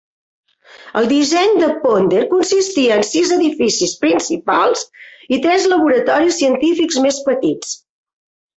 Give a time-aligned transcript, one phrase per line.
[1.01, 4.83] El disseny de Ponder consistia en sis edificis principals
[5.37, 7.81] i tres laboratoris científics més petits.